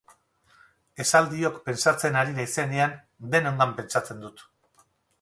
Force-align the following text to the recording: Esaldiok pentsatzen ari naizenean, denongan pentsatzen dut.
Esaldiok 1.03 1.59
pentsatzen 1.69 2.19
ari 2.23 2.35
naizenean, 2.39 2.99
denongan 3.37 3.81
pentsatzen 3.81 4.29
dut. 4.29 4.47